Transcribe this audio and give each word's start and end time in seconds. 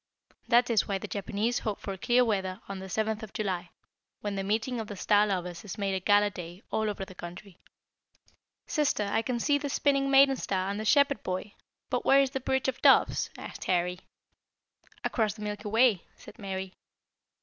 That 0.47 0.71
is 0.71 0.87
why 0.87 0.97
the 0.97 1.07
Japanese 1.07 1.59
hope 1.59 1.79
for 1.79 1.95
clear 1.95 2.25
weather 2.25 2.59
on 2.67 2.79
the 2.79 2.87
7th 2.87 3.21
of 3.21 3.33
July, 3.33 3.69
when 4.21 4.33
the 4.35 4.43
'meeting 4.43 4.79
of 4.79 4.87
the 4.87 4.95
star 4.95 5.27
lovers' 5.27 5.63
is 5.63 5.77
made 5.77 5.93
a 5.93 5.99
gala 5.99 6.31
day 6.31 6.63
all 6.71 6.89
over 6.89 7.05
the 7.05 7.13
country." 7.13 7.59
[Illustration: 7.59 8.25
THE 8.25 8.31
EAGLE.] 8.65 8.73
"Sister, 8.73 9.03
I 9.11 9.21
can 9.21 9.39
see 9.39 9.57
the 9.59 9.69
Spinning 9.69 10.09
maiden 10.09 10.37
star, 10.37 10.71
and 10.71 10.79
the 10.79 10.85
Shepherd 10.85 11.21
boy, 11.21 11.53
but 11.91 12.03
where 12.03 12.19
is 12.19 12.31
the 12.31 12.39
bridge 12.39 12.67
of 12.67 12.81
doves?" 12.81 13.29
asked 13.37 13.65
Harry. 13.65 13.99
"Across 15.03 15.35
the 15.35 15.43
Milky 15.43 15.67
Way," 15.69 16.05
said 16.17 16.39
Mary. 16.39 16.73